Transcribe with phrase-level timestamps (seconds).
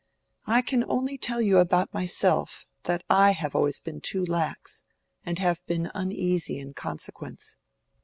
[0.47, 4.83] I can only tell you about myself, that I have always been too lax,
[5.23, 7.55] and have been uneasy in consequence."